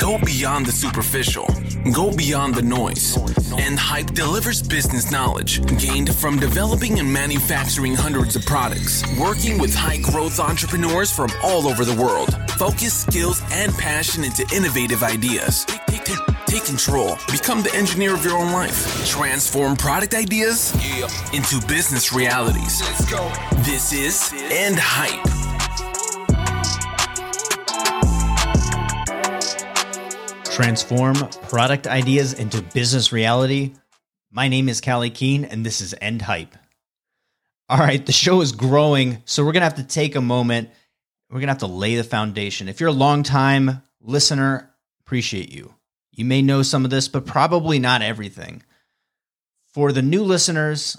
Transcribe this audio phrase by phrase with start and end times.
[0.00, 1.46] Go beyond the superficial.
[1.92, 3.16] Go beyond the noise.
[3.58, 9.74] End Hype delivers business knowledge gained from developing and manufacturing hundreds of products, working with
[9.74, 12.36] high growth entrepreneurs from all over the world.
[12.52, 15.64] Focus skills and passion into innovative ideas.
[15.86, 17.16] Take, take, take control.
[17.30, 19.06] Become the engineer of your own life.
[19.06, 20.74] Transform product ideas
[21.32, 22.80] into business realities.
[23.64, 25.45] This is End Hype.
[30.56, 31.16] Transform
[31.50, 33.74] product ideas into business reality.
[34.30, 36.56] My name is Callie Keen, and this is End Hype.
[37.68, 40.70] All right, the show is growing, so we're going to have to take a moment.
[41.28, 42.70] We're going to have to lay the foundation.
[42.70, 44.70] If you're a long time listener,
[45.00, 45.74] appreciate you.
[46.12, 48.62] You may know some of this, but probably not everything.
[49.74, 50.96] For the new listeners,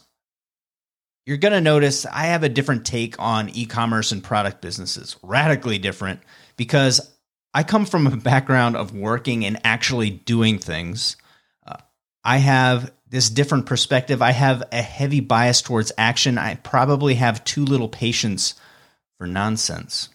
[1.26, 5.18] you're going to notice I have a different take on e commerce and product businesses,
[5.24, 6.20] radically different,
[6.58, 7.12] because
[7.54, 11.18] I come from a background of working and actually doing things.
[11.66, 11.78] Uh,
[12.24, 14.22] I have this different perspective.
[14.22, 16.38] I have a heavy bias towards action.
[16.38, 18.56] I probably have too little patience
[19.18, 20.10] for nonsense.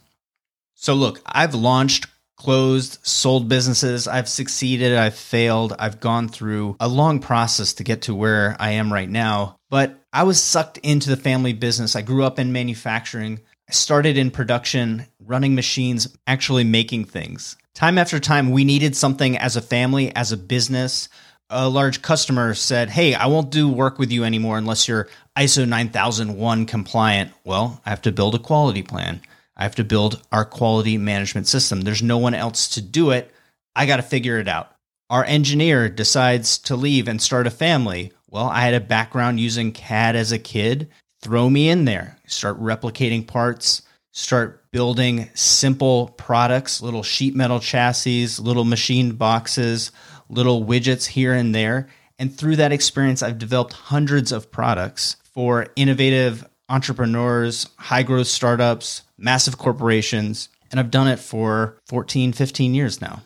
[0.75, 4.07] So, look, I've launched, closed, sold businesses.
[4.07, 5.75] I've succeeded, I've failed.
[5.79, 9.57] I've gone through a long process to get to where I am right now.
[9.71, 11.97] But I was sucked into the family business.
[11.97, 13.41] I grew up in manufacturing
[13.73, 17.57] I started in production, running machines, actually making things.
[17.75, 21.09] Time after time, we needed something as a family, as a business.
[21.51, 25.67] A large customer said, Hey, I won't do work with you anymore unless you're ISO
[25.67, 27.33] 9001 compliant.
[27.45, 29.21] Well, I have to build a quality plan.
[29.57, 31.83] I have to build our quality management system.
[31.83, 33.33] There's no one else to do it.
[33.77, 34.75] I got to figure it out.
[35.11, 38.13] Our engineer decides to leave and start a family.
[38.29, 40.89] Well, I had a background using CAD as a kid
[41.23, 42.19] throw me in there.
[42.27, 43.83] Start replicating parts,
[44.13, 49.91] start building simple products, little sheet metal chassis, little machine boxes,
[50.29, 51.89] little widgets here and there.
[52.19, 59.03] And through that experience, I've developed hundreds of products for innovative entrepreneurs, high growth startups,
[59.19, 60.49] massive corporations.
[60.71, 63.23] And I've done it for 14, 15 years now.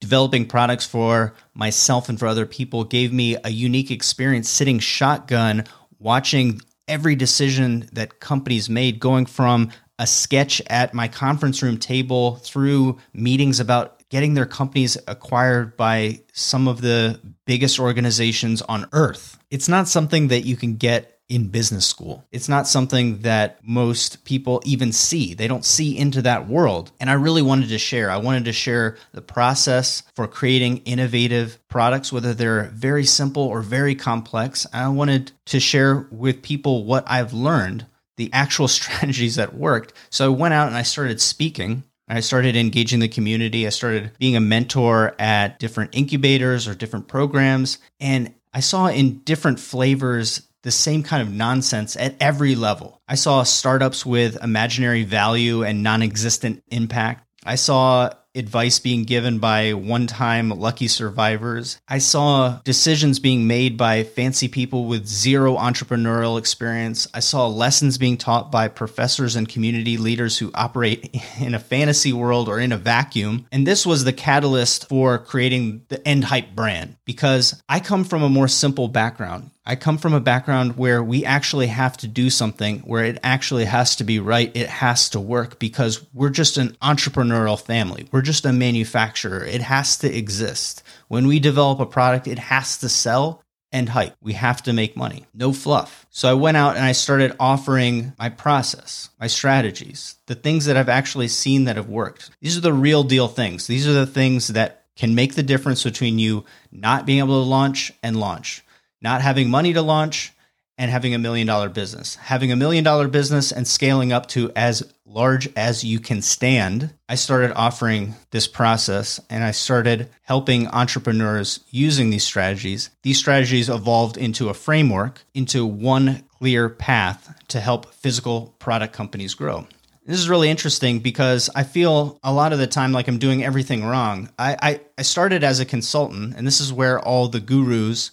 [0.00, 5.64] Developing products for myself and for other people gave me a unique experience sitting shotgun
[5.98, 12.36] watching every decision that companies made, going from a sketch at my conference room table
[12.36, 19.38] through meetings about getting their companies acquired by some of the biggest organizations on earth.
[19.50, 22.26] It's not something that you can get in business school.
[22.30, 25.32] It's not something that most people even see.
[25.32, 26.92] They don't see into that world.
[27.00, 28.10] And I really wanted to share.
[28.10, 33.62] I wanted to share the process for creating innovative products, whether they're very simple or
[33.62, 34.66] very complex.
[34.74, 37.86] I wanted to share with people what I've learned,
[38.16, 39.92] the actual strategies that worked.
[40.10, 41.84] So I went out and I started speaking.
[42.08, 43.66] I started engaging the community.
[43.66, 47.78] I started being a mentor at different incubators or different programs.
[48.00, 53.00] And I saw in different flavors the same kind of nonsense at every level.
[53.08, 57.26] I saw startups with imaginary value and non existent impact.
[57.44, 61.80] I saw advice being given by one time lucky survivors.
[61.88, 67.06] I saw decisions being made by fancy people with zero entrepreneurial experience.
[67.12, 72.12] I saw lessons being taught by professors and community leaders who operate in a fantasy
[72.12, 73.46] world or in a vacuum.
[73.52, 78.22] And this was the catalyst for creating the End Hype brand because I come from
[78.22, 79.50] a more simple background.
[79.64, 83.64] I come from a background where we actually have to do something, where it actually
[83.66, 84.50] has to be right.
[84.54, 88.08] It has to work because we're just an entrepreneurial family.
[88.10, 89.44] We're just a manufacturer.
[89.44, 90.82] It has to exist.
[91.06, 94.16] When we develop a product, it has to sell and hype.
[94.20, 95.26] We have to make money.
[95.32, 96.06] No fluff.
[96.10, 100.76] So I went out and I started offering my process, my strategies, the things that
[100.76, 102.30] I've actually seen that have worked.
[102.40, 103.68] These are the real deal things.
[103.68, 107.48] These are the things that can make the difference between you not being able to
[107.48, 108.64] launch and launch
[109.02, 110.32] not having money to launch
[110.78, 112.16] and having a million dollar business.
[112.16, 116.92] Having a million dollar business and scaling up to as large as you can stand.
[117.08, 122.90] I started offering this process and I started helping entrepreneurs using these strategies.
[123.02, 129.34] These strategies evolved into a framework, into one clear path to help physical product companies
[129.34, 129.66] grow.
[130.04, 133.44] This is really interesting because I feel a lot of the time like I'm doing
[133.44, 134.30] everything wrong.
[134.36, 138.10] I, I, I started as a consultant, and this is where all the gurus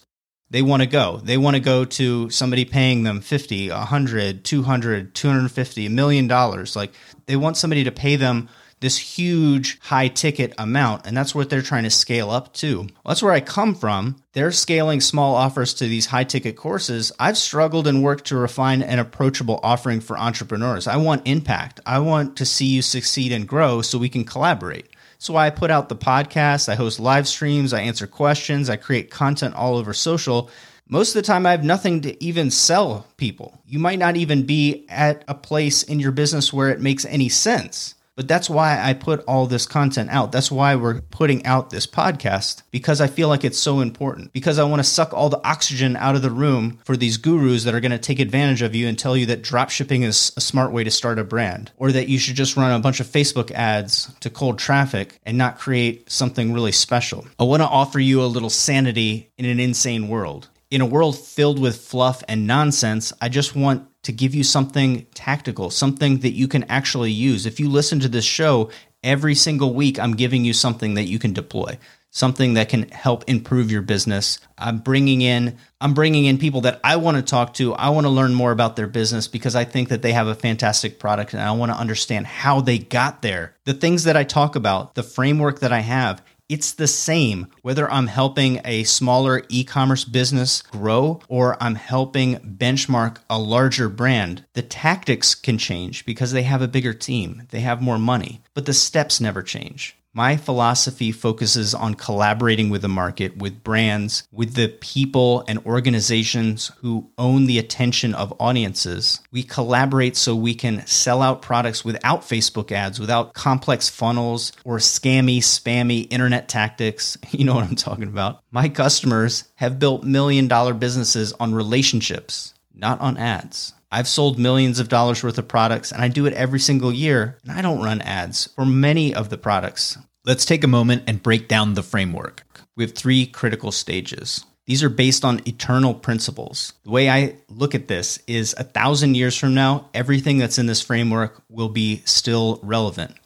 [0.50, 1.20] they want to go.
[1.22, 6.74] They want to go to somebody paying them 50, 100, 200, 250, a million dollars.
[6.76, 6.92] Like
[7.26, 8.48] they want somebody to pay them
[8.80, 12.78] this huge high ticket amount and that's what they're trying to scale up to.
[12.78, 14.16] Well, that's where I come from.
[14.32, 17.12] They're scaling small offers to these high ticket courses.
[17.20, 20.86] I've struggled and worked to refine an approachable offering for entrepreneurs.
[20.86, 21.80] I want impact.
[21.84, 24.86] I want to see you succeed and grow so we can collaborate.
[25.20, 28.76] That's why I put out the podcast, I host live streams, I answer questions, I
[28.76, 30.48] create content all over social.
[30.88, 33.60] Most of the time, I have nothing to even sell people.
[33.66, 37.28] You might not even be at a place in your business where it makes any
[37.28, 37.96] sense.
[38.16, 40.32] But that's why I put all this content out.
[40.32, 44.32] That's why we're putting out this podcast because I feel like it's so important.
[44.32, 47.64] Because I want to suck all the oxygen out of the room for these gurus
[47.64, 50.32] that are going to take advantage of you and tell you that drop shipping is
[50.36, 53.00] a smart way to start a brand or that you should just run a bunch
[53.00, 57.26] of Facebook ads to cold traffic and not create something really special.
[57.38, 60.48] I want to offer you a little sanity in an insane world.
[60.70, 65.06] In a world filled with fluff and nonsense, I just want to give you something
[65.14, 67.46] tactical, something that you can actually use.
[67.46, 68.70] If you listen to this show
[69.02, 71.78] every single week, I'm giving you something that you can deploy,
[72.10, 74.38] something that can help improve your business.
[74.58, 77.72] I'm bringing in I'm bringing in people that I want to talk to.
[77.74, 80.34] I want to learn more about their business because I think that they have a
[80.34, 83.56] fantastic product and I want to understand how they got there.
[83.64, 87.88] The things that I talk about, the framework that I have, it's the same whether
[87.90, 94.44] I'm helping a smaller e commerce business grow or I'm helping benchmark a larger brand.
[94.54, 98.66] The tactics can change because they have a bigger team, they have more money, but
[98.66, 99.96] the steps never change.
[100.12, 106.72] My philosophy focuses on collaborating with the market, with brands, with the people and organizations
[106.78, 109.20] who own the attention of audiences.
[109.30, 114.78] We collaborate so we can sell out products without Facebook ads, without complex funnels or
[114.78, 117.16] scammy, spammy internet tactics.
[117.40, 118.42] You know what I'm talking about.
[118.50, 123.72] My customers have built million dollar businesses on relationships, not on ads.
[123.92, 127.38] I've sold millions of dollars worth of products and I do it every single year,
[127.42, 129.98] and I don't run ads for many of the products.
[130.24, 132.44] Let's take a moment and break down the framework.
[132.76, 134.44] We have three critical stages.
[134.66, 136.74] These are based on eternal principles.
[136.84, 140.66] The way I look at this is a thousand years from now, everything that's in
[140.66, 143.16] this framework will be still relevant.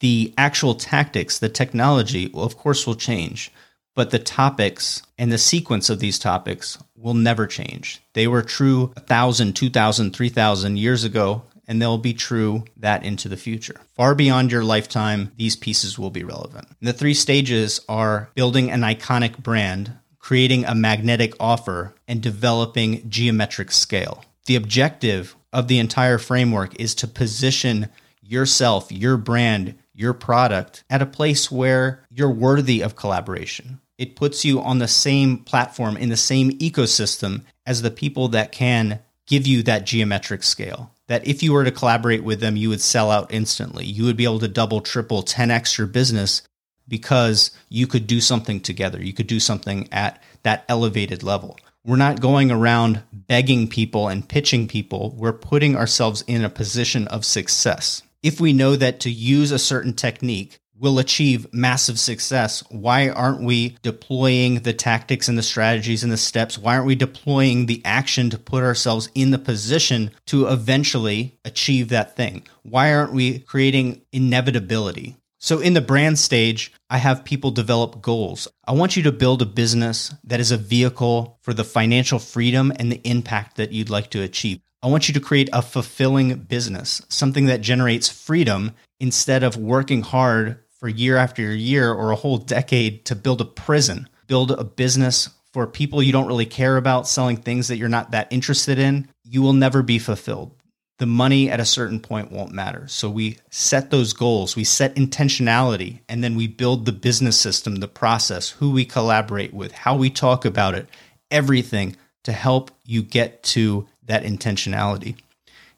[0.00, 3.52] The actual tactics, the technology, of course, will change
[3.98, 8.00] but the topics and the sequence of these topics will never change.
[8.12, 13.36] They were true 1,000, 2,000, 3,000 years ago, and they'll be true that into the
[13.36, 13.80] future.
[13.96, 16.68] Far beyond your lifetime, these pieces will be relevant.
[16.78, 23.10] And the three stages are building an iconic brand, creating a magnetic offer, and developing
[23.10, 24.24] geometric scale.
[24.46, 27.88] The objective of the entire framework is to position
[28.22, 34.44] yourself, your brand, your product at a place where you're worthy of collaboration it puts
[34.44, 39.46] you on the same platform in the same ecosystem as the people that can give
[39.46, 40.92] you that geometric scale.
[41.08, 43.84] That if you were to collaborate with them, you would sell out instantly.
[43.84, 46.42] You would be able to double, triple, 10x your business
[46.86, 49.02] because you could do something together.
[49.02, 51.58] You could do something at that elevated level.
[51.84, 55.14] We're not going around begging people and pitching people.
[55.16, 58.02] We're putting ourselves in a position of success.
[58.22, 63.42] If we know that to use a certain technique, will achieve massive success, why aren't
[63.42, 66.58] we deploying the tactics and the strategies and the steps?
[66.58, 71.88] Why aren't we deploying the action to put ourselves in the position to eventually achieve
[71.88, 72.46] that thing?
[72.62, 75.16] Why aren't we creating inevitability?
[75.40, 78.48] So, in the brand stage, I have people develop goals.
[78.66, 82.72] I want you to build a business that is a vehicle for the financial freedom
[82.76, 84.60] and the impact that you'd like to achieve.
[84.82, 90.02] I want you to create a fulfilling business, something that generates freedom instead of working
[90.02, 94.64] hard for year after year or a whole decade to build a prison, build a
[94.64, 98.78] business for people you don't really care about, selling things that you're not that interested
[98.78, 100.54] in, you will never be fulfilled.
[100.98, 102.86] The money at a certain point won't matter.
[102.88, 107.76] So we set those goals, we set intentionality, and then we build the business system,
[107.76, 110.88] the process, who we collaborate with, how we talk about it,
[111.30, 115.16] everything to help you get to that intentionality.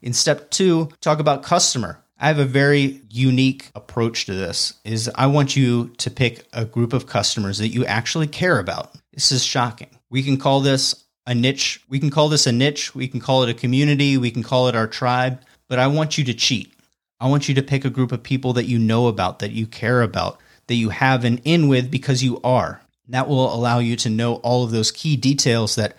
[0.03, 2.03] In step two, talk about customer.
[2.23, 6.67] I have a very unique approach to this is I want you to pick a
[6.67, 8.95] group of customers that you actually care about.
[9.15, 9.89] This is shocking.
[10.11, 11.83] We can call this a niche.
[11.89, 12.95] We can call this a niche.
[12.95, 14.19] We can call it a community.
[14.19, 15.41] We can call it our tribe.
[15.67, 16.75] But I want you to cheat.
[17.21, 19.67] I want you to pick a group of people that you know about, that you
[19.67, 22.83] care about, that you have an in with because you are.
[23.09, 25.97] That will allow you to know all of those key details that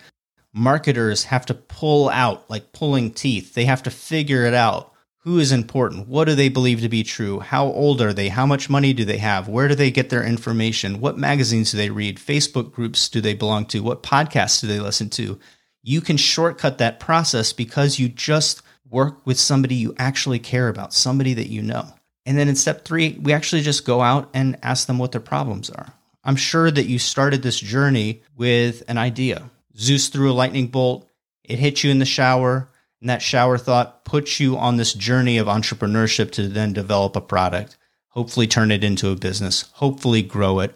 [0.54, 3.54] marketers have to pull out, like pulling teeth.
[3.54, 4.91] They have to figure it out
[5.24, 6.08] who is important?
[6.08, 7.38] What do they believe to be true?
[7.38, 8.28] How old are they?
[8.28, 9.48] How much money do they have?
[9.48, 11.00] Where do they get their information?
[11.00, 12.18] What magazines do they read?
[12.18, 13.84] Facebook groups do they belong to?
[13.84, 15.38] What podcasts do they listen to?
[15.84, 20.92] You can shortcut that process because you just work with somebody you actually care about,
[20.92, 21.86] somebody that you know.
[22.26, 25.20] And then in step three, we actually just go out and ask them what their
[25.20, 25.92] problems are.
[26.24, 29.50] I'm sure that you started this journey with an idea.
[29.76, 31.08] Zeus threw a lightning bolt,
[31.44, 32.68] it hit you in the shower,
[33.02, 37.20] and that shower thought puts you on this journey of entrepreneurship to then develop a
[37.20, 37.76] product.
[38.10, 40.74] hopefully turn it into a business, hopefully grow it.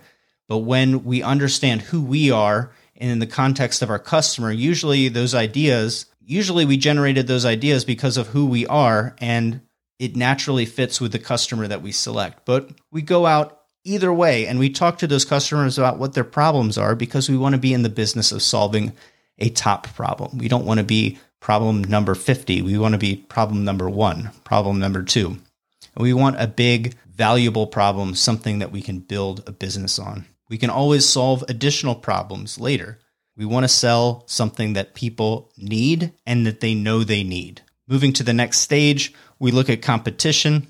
[0.48, 5.08] But when we understand who we are and in the context of our customer, usually
[5.08, 9.60] those ideas, usually we generated those ideas because of who we are and
[9.98, 12.44] it naturally fits with the customer that we select.
[12.44, 16.24] But we go out either way and we talk to those customers about what their
[16.24, 18.94] problems are because we want to be in the business of solving
[19.38, 20.38] a top problem.
[20.38, 22.62] We don't want to be problem number 50.
[22.62, 25.38] We want to be problem number one, problem number two.
[25.96, 30.26] We want a big, valuable problem, something that we can build a business on.
[30.48, 32.98] We can always solve additional problems later.
[33.36, 37.62] We want to sell something that people need and that they know they need.
[37.88, 40.66] Moving to the next stage, we look at competition.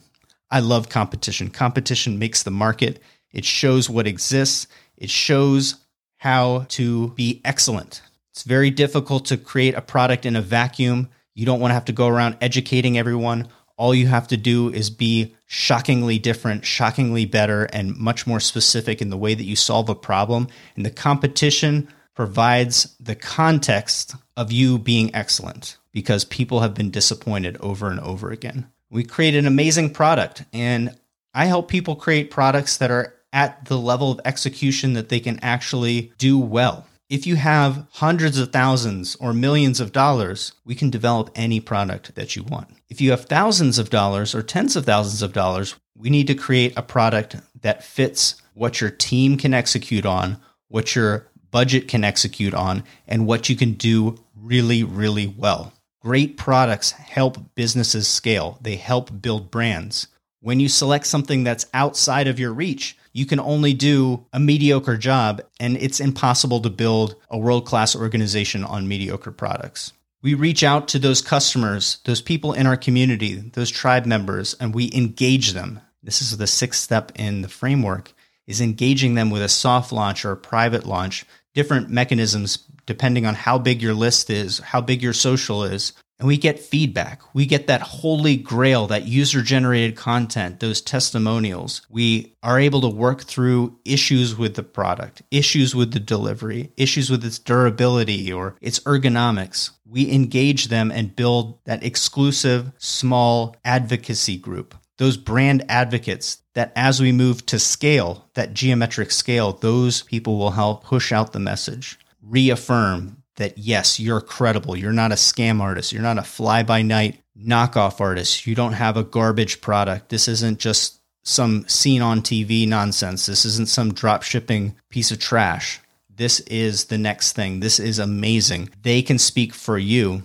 [0.51, 1.51] I love competition.
[1.51, 3.01] Competition makes the market,
[3.33, 5.77] it shows what exists, it shows
[6.19, 8.03] how to be excellent.
[8.37, 11.09] It's very difficult to create a product in a vacuum.
[11.33, 13.49] You don't want to have to go around educating everyone.
[13.79, 19.01] All you have to do is be shockingly different, shockingly better, and much more specific
[19.01, 20.49] in the way that you solve a problem.
[20.75, 27.57] And the competition provides the context of you being excellent because people have been disappointed
[27.61, 28.71] over and over again.
[28.91, 30.95] We create an amazing product, and
[31.33, 35.39] I help people create products that are at the level of execution that they can
[35.41, 36.87] actually do well.
[37.09, 42.17] If you have hundreds of thousands or millions of dollars, we can develop any product
[42.17, 42.69] that you want.
[42.89, 46.35] If you have thousands of dollars or tens of thousands of dollars, we need to
[46.35, 52.03] create a product that fits what your team can execute on, what your budget can
[52.03, 55.73] execute on, and what you can do really, really well.
[56.03, 60.09] Great products help businesses scale, they help build brands.
[60.41, 64.99] When you select something that's outside of your reach, you can only do a mediocre
[64.99, 69.95] job, and it's impossible to build a world class organization on mediocre products.
[70.23, 74.75] We reach out to those customers, those people in our community, those tribe members, and
[74.75, 75.81] we engage them.
[76.03, 78.13] This is the sixth step in the framework
[78.47, 83.35] is engaging them with a soft launch or a private launch, different mechanisms depending on
[83.35, 87.23] how big your list is, how big your social is, and we get feedback.
[87.35, 91.83] We get that holy grail, that user generated content, those testimonials.
[91.91, 97.11] We are able to work through issues with the product, issues with the delivery, issues
[97.11, 99.71] with its durability or its ergonomics.
[99.85, 104.75] We engage them and build that exclusive small advocacy group.
[104.99, 110.53] Those brand advocates that as we move to scale, that geometric scale, those people will
[110.53, 114.77] help push out the message, reaffirm that yes, you're credible.
[114.77, 115.93] You're not a scam artist.
[115.93, 118.47] You're not a fly by night knockoff artist.
[118.47, 120.09] You don't have a garbage product.
[120.09, 123.27] This isn't just some seen on TV nonsense.
[123.27, 125.81] This isn't some drop shipping piece of trash.
[126.15, 127.61] This is the next thing.
[127.61, 128.71] This is amazing.
[128.83, 130.23] They can speak for you.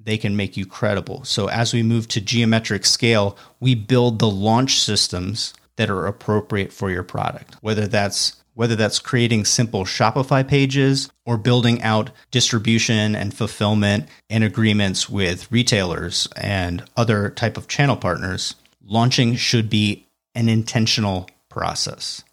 [0.00, 1.24] They can make you credible.
[1.24, 6.72] So as we move to geometric scale, we build the launch systems that are appropriate
[6.72, 13.14] for your product, whether that's whether that's creating simple Shopify pages or building out distribution
[13.14, 20.04] and fulfillment and agreements with retailers and other type of channel partners, launching should be
[20.34, 22.24] an intentional process.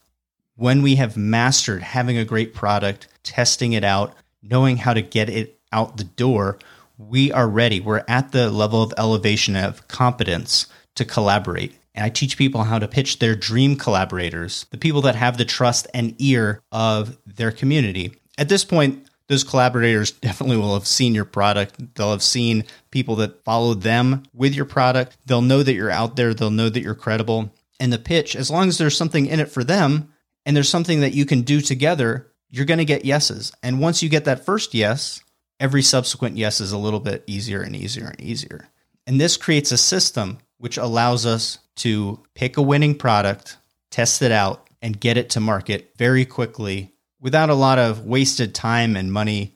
[0.56, 5.30] When we have mastered having a great product, testing it out, knowing how to get
[5.30, 6.58] it out the door,
[6.98, 7.80] we are ready.
[7.80, 10.66] We're at the level of elevation of competence
[10.96, 15.16] to collaborate and I teach people how to pitch their dream collaborators, the people that
[15.16, 18.14] have the trust and ear of their community.
[18.38, 21.96] At this point, those collaborators definitely will have seen your product.
[21.96, 25.18] They'll have seen people that follow them with your product.
[25.26, 26.34] They'll know that you're out there.
[26.34, 27.54] They'll know that you're credible.
[27.80, 30.14] And the pitch, as long as there's something in it for them
[30.46, 33.52] and there's something that you can do together, you're going to get yeses.
[33.64, 35.22] And once you get that first yes,
[35.60, 38.68] every subsequent yes is a little bit easier and easier and easier.
[39.08, 43.58] And this creates a system which allows us to pick a winning product,
[43.92, 48.54] test it out, and get it to market very quickly without a lot of wasted
[48.54, 49.56] time and money.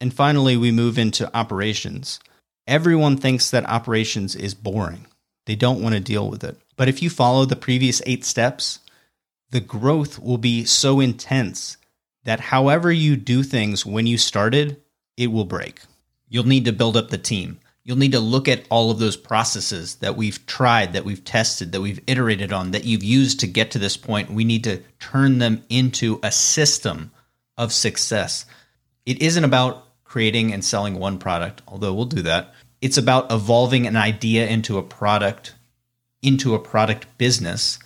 [0.00, 2.20] And finally, we move into operations.
[2.66, 5.06] Everyone thinks that operations is boring.
[5.46, 6.58] They don't want to deal with it.
[6.76, 8.80] But if you follow the previous eight steps,
[9.50, 11.76] the growth will be so intense
[12.24, 14.82] that however you do things when you started,
[15.16, 15.80] it will break.
[16.28, 17.60] You'll need to build up the team.
[17.86, 21.70] You'll need to look at all of those processes that we've tried, that we've tested,
[21.70, 24.28] that we've iterated on, that you've used to get to this point.
[24.28, 27.12] We need to turn them into a system
[27.56, 28.44] of success.
[29.04, 32.52] It isn't about creating and selling one product, although we'll do that.
[32.80, 35.54] It's about evolving an idea into a product,
[36.22, 37.78] into a product business.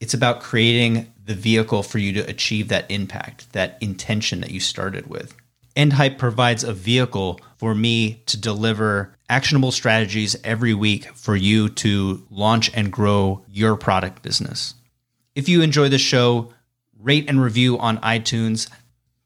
[0.00, 4.60] It's about creating the vehicle for you to achieve that impact, that intention that you
[4.60, 5.36] started with.
[5.76, 12.24] EndHype provides a vehicle for me to deliver actionable strategies every week for you to
[12.30, 14.74] launch and grow your product business.
[15.34, 16.52] If you enjoy the show,
[17.04, 18.68] rate and review on iTunes.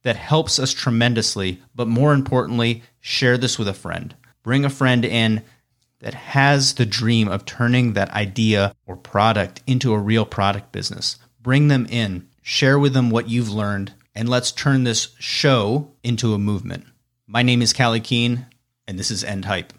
[0.02, 1.60] That helps us tremendously.
[1.74, 4.14] But more importantly, share this with a friend.
[4.42, 5.42] Bring a friend in
[6.00, 11.16] that has the dream of turning that idea or product into a real product business.
[11.40, 16.34] Bring them in, share with them what you've learned, and let's turn this show into
[16.34, 16.84] a movement.
[17.28, 18.46] My name is Callie Keen,
[18.88, 19.72] and this is End Hype.